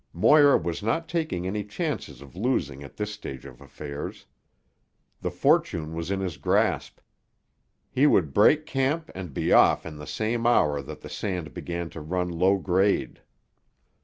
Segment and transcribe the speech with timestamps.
[0.13, 4.25] Moir was not taking any chances of losing at this stage of affairs.
[5.21, 6.97] The fortune was in his grasp;
[7.87, 11.91] he would break camp and be off in the same hour that the sand began
[11.91, 13.21] to run low grade.